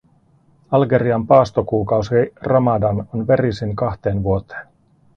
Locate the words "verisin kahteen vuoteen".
3.27-4.67